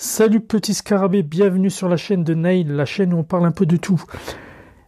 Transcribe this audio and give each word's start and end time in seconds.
Salut 0.00 0.38
petit 0.38 0.74
scarabée, 0.74 1.24
bienvenue 1.24 1.70
sur 1.70 1.88
la 1.88 1.96
chaîne 1.96 2.22
de 2.22 2.32
Nail, 2.32 2.68
la 2.68 2.84
chaîne 2.84 3.12
où 3.12 3.16
on 3.16 3.24
parle 3.24 3.46
un 3.46 3.50
peu 3.50 3.66
de 3.66 3.76
tout. 3.76 4.00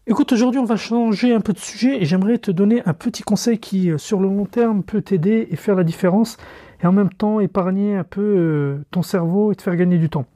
Écoute, 0.06 0.30
aujourd'hui 0.30 0.60
on 0.60 0.64
va 0.64 0.76
changer 0.76 1.34
un 1.34 1.40
peu 1.40 1.52
de 1.52 1.58
sujet 1.58 2.00
et 2.00 2.04
j'aimerais 2.04 2.38
te 2.38 2.52
donner 2.52 2.80
un 2.87 2.95
petit 2.95 3.25
conseil 3.25 3.59
qui 3.59 3.91
euh, 3.91 3.99
sur 3.99 4.21
le 4.21 4.29
long 4.29 4.45
terme 4.45 4.85
peut 4.85 5.03
t'aider 5.03 5.49
et 5.51 5.57
faire 5.57 5.75
la 5.75 5.83
différence 5.83 6.37
et 6.81 6.87
en 6.87 6.93
même 6.93 7.12
temps 7.12 7.41
épargner 7.41 7.96
un 7.96 8.04
peu 8.04 8.21
euh, 8.21 8.85
ton 8.93 9.03
cerveau 9.03 9.51
et 9.51 9.57
te 9.57 9.62
faire 9.62 9.75
gagner 9.75 9.99
du 9.99 10.11
temps. 10.11 10.27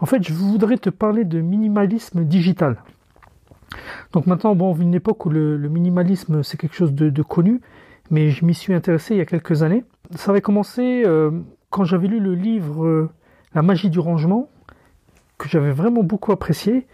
En 0.00 0.06
fait, 0.06 0.20
je 0.26 0.32
voudrais 0.32 0.78
te 0.78 0.90
parler 0.90 1.24
de 1.24 1.40
minimalisme 1.40 2.24
digital. 2.24 2.82
Donc 4.12 4.26
maintenant, 4.26 4.56
bon, 4.56 4.70
on 4.70 4.72
vit 4.72 4.82
une 4.82 4.94
époque 4.94 5.26
où 5.26 5.30
le, 5.30 5.58
minimalisme 5.68 6.42
c'est 6.42 6.56
quelque 6.56 6.74
chose 6.74 6.92
de, 6.92 7.22
connu, 7.22 7.60
mais 8.10 8.30
je 8.30 8.44
m'y 8.44 8.54
suis 8.54 8.74
intéressé 8.74 9.14
il 9.14 9.18
y 9.18 9.20
a 9.20 9.26
quelques 9.26 9.62
années. 9.62 9.84
Ça 10.16 10.32
avait 10.32 10.40
commencé 10.40 11.04
euh, 11.06 11.30
quand 11.70 11.84
j'avais 11.84 12.08
lu 12.08 12.18
le 12.18 12.34
livre 12.34 13.12
la 13.54 13.62
magie 13.62 13.90
du 13.90 13.98
rangement, 13.98 14.50
que 15.38 15.48
j'avais 15.48 15.72
vraiment 15.72 16.02
beaucoup 16.02 16.32
apprécié, 16.32 16.86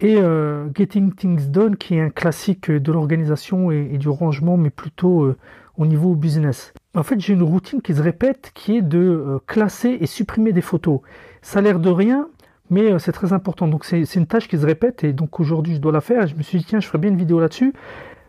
et 0.00 0.16
euh, 0.16 0.68
Getting 0.74 1.14
Things 1.14 1.50
Done, 1.50 1.76
qui 1.76 1.96
est 1.96 2.00
un 2.00 2.10
classique 2.10 2.70
de 2.70 2.92
l'organisation 2.92 3.70
et, 3.70 3.98
du 3.98 4.08
rangement, 4.08 4.56
mais 4.56 4.70
plutôt 4.70 5.24
euh, 5.24 5.36
au 5.76 5.86
niveau 5.86 6.14
business. 6.14 6.72
En 6.94 7.02
fait, 7.02 7.20
j'ai 7.20 7.34
une 7.34 7.42
routine 7.42 7.82
qui 7.82 7.94
se 7.94 8.02
répète, 8.02 8.50
qui 8.54 8.78
est 8.78 8.82
de 8.82 8.98
euh, 8.98 9.38
classer 9.46 9.98
et 10.00 10.06
supprimer 10.06 10.52
des 10.52 10.62
photos. 10.62 11.00
Ça 11.42 11.58
a 11.58 11.62
l'air 11.62 11.80
de 11.80 11.90
rien, 11.90 12.28
mais 12.70 12.98
c'est 12.98 13.12
très 13.12 13.32
important. 13.32 13.68
Donc 13.68 13.84
c'est 13.84 14.14
une 14.14 14.26
tâche 14.26 14.48
qui 14.48 14.56
se 14.56 14.64
répète, 14.64 15.04
et 15.04 15.12
donc 15.12 15.40
aujourd'hui 15.40 15.74
je 15.74 15.80
dois 15.80 15.92
la 15.92 16.00
faire. 16.00 16.26
je 16.26 16.34
me 16.34 16.42
suis 16.42 16.58
dit, 16.58 16.64
tiens, 16.64 16.80
je 16.80 16.86
ferai 16.86 16.98
bien 16.98 17.10
une 17.10 17.16
vidéo 17.16 17.40
là-dessus. 17.40 17.74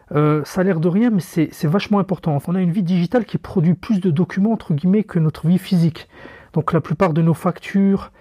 ça 0.09 0.61
a 0.61 0.63
l'air 0.63 0.79
de 0.79 0.87
rien, 0.87 1.09
mais 1.11 1.21
c'est 1.21 1.67
vachement 1.67 1.99
important. 1.99 2.37
on 2.47 2.55
a 2.55 2.61
une 2.61 2.71
vie 2.71 2.83
digitale 2.83 3.25
qui 3.25 3.37
produit 3.37 3.75
plus 3.75 3.99
de 3.99 4.09
documents, 4.09 4.51
entre 4.51 4.73
guillemets, 4.73 5.03
que 5.03 5.19
notre 5.19 5.47
vie 5.47 5.59
physique. 5.59 6.07
Donc 6.53 6.73
la 6.73 6.81
plupart 6.81 7.13
de 7.13 7.21
nos 7.21 7.33
factures, 7.33 8.11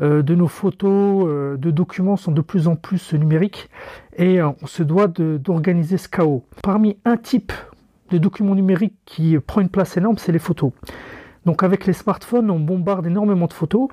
euh, 0.00 0.22
de 0.22 0.34
nos 0.34 0.48
photos, 0.48 1.26
euh, 1.28 1.56
de 1.56 1.70
documents 1.70 2.16
sont 2.16 2.32
de 2.32 2.40
plus 2.40 2.68
en 2.68 2.76
plus 2.76 3.12
numériques 3.12 3.68
et 4.16 4.40
euh, 4.40 4.50
on 4.62 4.66
se 4.66 4.82
doit 4.82 5.08
d'organiser 5.08 5.98
ce 5.98 6.08
chaos. 6.08 6.44
Parmi 6.62 6.96
un 7.04 7.16
type 7.16 7.52
de 8.10 8.18
documents 8.18 8.54
numériques 8.54 8.96
qui 9.04 9.38
prend 9.38 9.60
une 9.60 9.68
place 9.68 9.96
énorme, 9.96 10.16
c'est 10.16 10.32
les 10.32 10.38
photos. 10.38 10.72
Donc 11.44 11.62
avec 11.62 11.86
les 11.86 11.92
smartphones, 11.92 12.50
on 12.50 12.60
bombarde 12.60 13.06
énormément 13.06 13.46
de 13.46 13.52
photos 13.52 13.88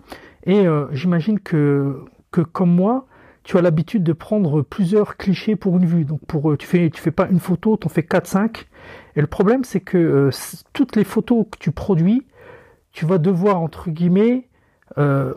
et 0.45 0.65
j'imagine 0.91 1.39
que, 1.39 2.03
que 2.31 2.41
comme 2.41 2.73
moi, 2.73 3.05
tu 3.43 3.57
as 3.57 3.61
l'habitude 3.61 4.03
de 4.03 4.13
prendre 4.13 4.63
plusieurs 4.63 5.17
clichés 5.17 5.55
pour 5.55 5.77
une 5.77 5.85
vue. 5.85 6.03
Donc 6.03 6.19
pour 6.25 6.57
tu 6.57 6.65
fais 6.65 6.89
tu 6.89 6.99
fais 6.99 7.11
pas 7.11 7.27
une 7.29 7.39
photo, 7.39 7.77
tu 7.77 7.85
en 7.85 7.89
fais 7.89 8.03
4 8.03 8.27
5 8.27 8.67
et 9.15 9.21
le 9.21 9.27
problème 9.27 9.63
c'est 9.63 9.79
que 9.79 10.29
toutes 10.73 10.95
les 10.95 11.03
photos 11.03 11.45
que 11.51 11.57
tu 11.59 11.71
produis 11.71 12.25
tu 12.97 13.05
vas 13.05 13.19
devoir, 13.19 13.61
entre 13.61 13.91
guillemets, 13.91 14.47
euh, 14.97 15.31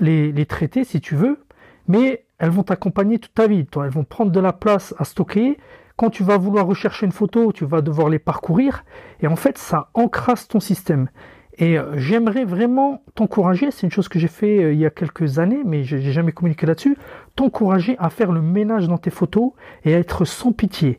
les, 0.00 0.46
traiter 0.46 0.82
si 0.82 1.00
tu 1.00 1.14
veux, 1.14 1.38
mais 1.86 2.24
elles 2.40 2.50
vont 2.50 2.64
t'accompagner 2.64 3.20
toute 3.20 3.34
ta 3.34 3.46
vie. 3.46 3.64
Elles 3.76 3.90
vont 3.90 4.02
prendre 4.02 4.32
de 4.32 4.40
la 4.40 4.52
place 4.52 4.96
à 4.98 5.04
stocker. 5.04 5.58
Quand 5.94 6.10
tu 6.10 6.24
vas 6.24 6.38
vouloir 6.38 6.66
rechercher 6.66 7.06
une 7.06 7.12
photo, 7.12 7.52
tu 7.52 7.64
vas 7.64 7.82
devoir 7.82 8.08
les 8.08 8.18
parcourir. 8.18 8.84
Et 9.20 9.28
en 9.28 9.36
fait, 9.36 9.58
ça 9.58 9.90
encrasse 9.94 10.48
ton 10.48 10.58
système. 10.58 11.08
Et 11.56 11.78
euh, 11.78 11.96
j'aimerais 11.96 12.44
vraiment 12.44 13.04
t'encourager, 13.14 13.70
c'est 13.70 13.86
une 13.86 13.92
chose 13.92 14.08
que 14.08 14.18
j'ai 14.18 14.26
fait 14.26 14.64
euh, 14.64 14.72
il 14.72 14.80
y 14.80 14.86
a 14.86 14.90
quelques 14.90 15.38
années, 15.38 15.62
mais 15.64 15.84
j'ai 15.84 16.00
jamais 16.00 16.32
communiqué 16.32 16.66
là-dessus, 16.66 16.96
t'encourager 17.36 17.94
à 18.00 18.10
faire 18.10 18.32
le 18.32 18.42
ménage 18.42 18.88
dans 18.88 18.98
tes 18.98 19.10
photos 19.10 19.52
et 19.84 19.94
à 19.94 19.98
être 20.00 20.24
sans 20.24 20.50
pitié. 20.50 20.98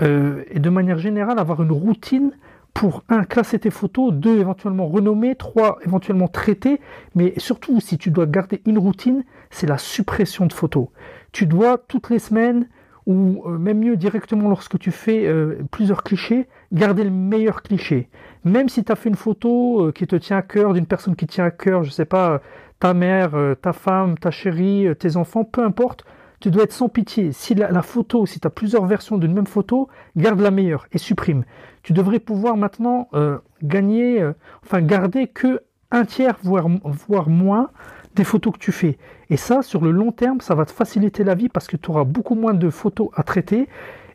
et 0.00 0.58
de 0.58 0.70
manière 0.70 0.98
générale, 0.98 1.38
avoir 1.38 1.62
une 1.62 1.70
routine 1.70 2.32
pour 2.74 3.04
un 3.08 3.24
classer 3.24 3.58
tes 3.58 3.70
photos, 3.70 4.12
deux 4.12 4.38
éventuellement 4.38 4.86
renommer, 4.86 5.34
trois 5.34 5.78
éventuellement 5.84 6.28
traiter, 6.28 6.80
mais 7.14 7.34
surtout 7.36 7.80
si 7.80 7.98
tu 7.98 8.10
dois 8.10 8.26
garder 8.26 8.62
une 8.66 8.78
routine, 8.78 9.24
c'est 9.50 9.66
la 9.66 9.78
suppression 9.78 10.46
de 10.46 10.52
photos. 10.52 10.88
Tu 11.32 11.46
dois 11.46 11.78
toutes 11.78 12.10
les 12.10 12.18
semaines 12.18 12.68
ou 13.06 13.42
euh, 13.46 13.58
même 13.58 13.78
mieux 13.80 13.96
directement 13.96 14.48
lorsque 14.48 14.78
tu 14.78 14.90
fais 14.90 15.26
euh, 15.26 15.62
plusieurs 15.70 16.02
clichés, 16.02 16.48
garder 16.72 17.04
le 17.04 17.10
meilleur 17.10 17.62
cliché. 17.62 18.08
Même 18.44 18.68
si 18.68 18.84
tu 18.84 18.92
as 18.92 18.96
fait 18.96 19.08
une 19.08 19.16
photo 19.16 19.86
euh, 19.86 19.92
qui 19.92 20.06
te 20.06 20.16
tient 20.16 20.36
à 20.36 20.42
cœur, 20.42 20.72
d'une 20.72 20.86
personne 20.86 21.16
qui 21.16 21.26
tient 21.26 21.44
à 21.44 21.50
cœur, 21.50 21.82
je 21.82 21.90
sais 21.90 22.04
pas, 22.04 22.40
ta 22.78 22.94
mère, 22.94 23.32
ta 23.60 23.74
femme, 23.74 24.16
ta 24.16 24.30
chérie, 24.30 24.86
tes 24.98 25.16
enfants, 25.16 25.44
peu 25.44 25.62
importe, 25.62 26.04
tu 26.40 26.50
dois 26.50 26.64
être 26.64 26.72
sans 26.72 26.88
pitié. 26.88 27.32
Si 27.32 27.54
la, 27.54 27.82
photo, 27.82 28.24
si 28.24 28.40
tu 28.40 28.46
as 28.46 28.50
plusieurs 28.50 28.86
versions 28.86 29.18
d'une 29.18 29.34
même 29.34 29.46
photo, 29.46 29.88
garde 30.16 30.40
la 30.40 30.50
meilleure 30.50 30.86
et 30.92 30.98
supprime. 30.98 31.44
Tu 31.82 31.92
devrais 31.92 32.18
pouvoir 32.18 32.56
maintenant 32.56 33.08
euh, 33.14 33.38
gagner, 33.62 34.20
euh, 34.20 34.32
enfin 34.64 34.80
garder 34.80 35.26
que 35.26 35.60
un 35.90 36.04
tiers, 36.04 36.38
voire, 36.42 36.66
voire 36.84 37.28
moins 37.28 37.70
des 38.14 38.24
photos 38.24 38.54
que 38.54 38.58
tu 38.58 38.72
fais. 38.72 38.96
Et 39.28 39.36
ça, 39.36 39.62
sur 39.62 39.82
le 39.82 39.90
long 39.90 40.12
terme, 40.12 40.40
ça 40.40 40.54
va 40.54 40.64
te 40.64 40.72
faciliter 40.72 41.24
la 41.24 41.34
vie 41.34 41.48
parce 41.48 41.66
que 41.66 41.76
tu 41.76 41.90
auras 41.90 42.04
beaucoup 42.04 42.34
moins 42.34 42.54
de 42.54 42.70
photos 42.70 43.10
à 43.14 43.22
traiter. 43.22 43.68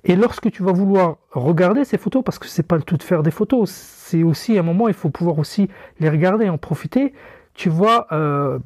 Et 0.03 0.15
lorsque 0.15 0.51
tu 0.51 0.63
vas 0.63 0.71
vouloir 0.71 1.17
regarder 1.31 1.83
ces 1.85 1.97
photos, 1.97 2.23
parce 2.23 2.39
que 2.39 2.47
c'est 2.47 2.63
pas 2.63 2.75
le 2.75 2.83
tout 2.83 2.97
de 2.97 3.03
faire 3.03 3.23
des 3.23 3.31
photos, 3.31 3.69
c'est 3.69 4.23
aussi 4.23 4.57
un 4.57 4.63
moment, 4.63 4.87
il 4.87 4.93
faut 4.93 5.09
pouvoir 5.09 5.37
aussi 5.39 5.67
les 5.99 6.09
regarder, 6.09 6.49
en 6.49 6.57
profiter. 6.57 7.13
Tu 7.53 7.69
vois, 7.69 8.07
euh, 8.11 8.59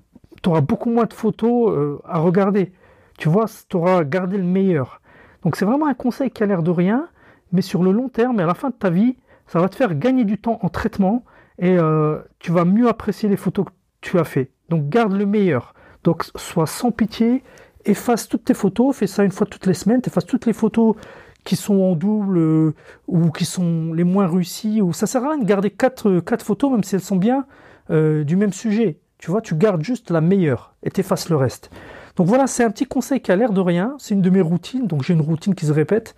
tu 0.43 0.49
auras 0.49 0.61
beaucoup 0.61 0.89
moins 0.89 1.05
de 1.05 1.13
photos 1.13 1.99
à 2.05 2.19
regarder. 2.19 2.71
Tu 3.19 3.27
vois, 3.27 3.47
tu 3.67 3.75
auras 3.75 4.05
gardé 4.05 4.37
le 4.37 4.45
meilleur. 4.45 5.01
Donc 5.43 5.57
c'est 5.57 5.65
vraiment 5.65 5.87
un 5.87 5.93
conseil 5.93 6.31
qui 6.31 6.41
a 6.41 6.45
l'air 6.45 6.63
de 6.63 6.71
rien, 6.71 7.09
mais 7.51 7.61
sur 7.61 7.83
le 7.83 7.91
long 7.91 8.07
terme 8.07 8.39
et 8.39 8.43
à 8.43 8.45
la 8.45 8.53
fin 8.53 8.69
de 8.69 8.75
ta 8.75 8.89
vie, 8.89 9.17
ça 9.45 9.59
va 9.59 9.67
te 9.67 9.75
faire 9.75 9.93
gagner 9.93 10.23
du 10.23 10.37
temps 10.37 10.57
en 10.61 10.69
traitement 10.69 11.25
et 11.57 11.77
euh, 11.77 12.19
tu 12.39 12.53
vas 12.53 12.63
mieux 12.63 12.87
apprécier 12.87 13.27
les 13.27 13.35
photos 13.35 13.65
que 13.65 13.71
tu 13.99 14.19
as 14.19 14.23
fait. 14.23 14.51
Donc 14.69 14.87
garde 14.87 15.11
le 15.11 15.25
meilleur. 15.25 15.73
Donc 16.05 16.23
sois 16.37 16.65
sans 16.65 16.91
pitié, 16.91 17.43
efface 17.83 18.29
toutes 18.29 18.45
tes 18.45 18.53
photos, 18.53 18.95
fais 18.95 19.07
ça 19.07 19.25
une 19.25 19.31
fois 19.31 19.45
toutes 19.45 19.65
les 19.65 19.73
semaines, 19.73 19.99
efface 20.07 20.25
toutes 20.25 20.45
les 20.45 20.53
photos 20.53 20.95
qui 21.43 21.57
sont 21.57 21.81
en 21.81 21.95
double 21.97 22.37
euh, 22.37 22.73
ou 23.07 23.31
qui 23.31 23.43
sont 23.43 23.91
les 23.93 24.05
moins 24.05 24.27
réussies 24.27 24.81
ou 24.81 24.93
ça 24.93 25.07
sert 25.07 25.25
à 25.25 25.31
rien 25.31 25.39
de 25.39 25.45
garder 25.45 25.71
quatre, 25.71 26.21
quatre 26.21 26.45
photos 26.45 26.71
même 26.71 26.85
si 26.85 26.95
elles 26.95 27.01
sont 27.01 27.17
bien 27.17 27.45
euh, 27.89 28.23
du 28.23 28.37
même 28.37 28.53
sujet. 28.53 28.97
Tu 29.17 29.29
vois, 29.29 29.41
tu 29.41 29.55
gardes 29.55 29.83
juste 29.83 30.09
la 30.09 30.21
meilleure 30.21 30.73
et 30.83 30.89
t'effaces 30.89 31.27
le 31.27 31.35
reste. 31.35 31.69
Donc 32.15 32.27
voilà, 32.27 32.47
c'est 32.47 32.63
un 32.63 32.71
petit 32.71 32.85
conseil 32.85 33.21
qui 33.21 33.31
a 33.31 33.35
l'air 33.35 33.51
de 33.51 33.61
rien. 33.61 33.95
C'est 33.97 34.13
une 34.13 34.21
de 34.21 34.29
mes 34.29 34.41
routines. 34.41 34.87
Donc 34.87 35.03
j'ai 35.03 35.13
une 35.13 35.21
routine 35.21 35.55
qui 35.55 35.65
se 35.65 35.71
répète 35.71 36.15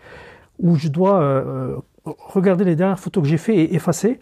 où 0.62 0.76
je 0.76 0.88
dois 0.88 1.22
euh, 1.22 1.76
euh, 2.08 2.12
regarder 2.28 2.64
les 2.64 2.76
dernières 2.76 3.00
photos 3.00 3.24
que 3.24 3.30
j'ai 3.30 3.38
fait 3.38 3.56
et 3.56 3.76
effacer. 3.76 4.20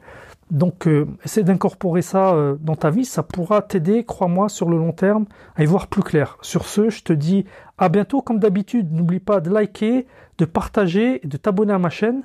Donc 0.49 0.87
euh, 0.87 1.05
essaie 1.23 1.43
d'incorporer 1.43 2.01
ça 2.01 2.35
dans 2.59 2.75
ta 2.75 2.89
vie, 2.89 3.05
ça 3.05 3.21
pourra 3.21 3.61
t'aider, 3.61 4.03
crois-moi, 4.03 4.49
sur 4.49 4.67
le 4.67 4.77
long 4.77 4.93
terme 4.93 5.25
à 5.55 5.63
y 5.63 5.65
voir 5.65 5.87
plus 5.87 6.01
clair. 6.01 6.37
Sur 6.41 6.65
ce, 6.65 6.89
je 6.89 7.03
te 7.03 7.13
dis 7.13 7.45
à 7.77 7.89
bientôt 7.89 8.21
comme 8.21 8.39
d'habitude. 8.39 8.91
N'oublie 8.91 9.19
pas 9.19 9.41
de 9.41 9.49
liker, 9.51 10.07
de 10.39 10.45
partager 10.45 11.21
de 11.23 11.37
t'abonner 11.37 11.73
à 11.73 11.79
ma 11.79 11.89
chaîne. 11.89 12.23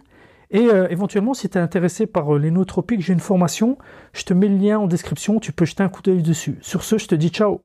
Et 0.51 0.69
éventuellement, 0.89 1.35
si 1.35 1.49
tu 1.49 1.59
es 1.59 1.61
intéressé 1.61 2.07
par 2.07 2.35
les 2.35 2.53
nootropiques, 2.53 3.01
j'ai 3.01 3.13
une 3.13 3.19
formation. 3.19 3.77
Je 4.13 4.23
te 4.23 4.33
mets 4.33 4.47
le 4.47 4.57
lien 4.57 4.79
en 4.79 4.87
description, 4.87 5.41
tu 5.41 5.53
peux 5.53 5.65
jeter 5.65 5.83
un 5.83 5.89
coup 5.89 6.01
d'œil 6.01 6.23
dessus. 6.23 6.59
Sur 6.61 6.85
ce, 6.85 6.97
je 6.97 7.09
te 7.09 7.15
dis 7.17 7.29
ciao 7.29 7.53